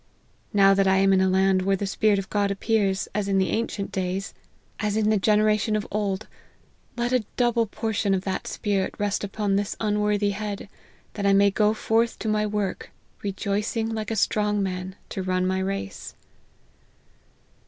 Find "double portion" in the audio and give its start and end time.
7.37-8.15